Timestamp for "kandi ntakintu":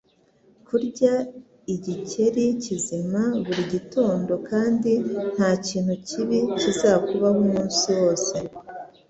4.49-5.93